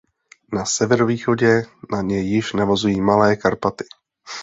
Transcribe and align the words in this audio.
Na 0.53 0.65
severovýchodě 0.65 1.63
na 1.91 2.01
ně 2.01 2.19
již 2.19 2.53
navazují 2.53 3.01
Malé 3.01 3.35
Karpaty. 3.35 3.85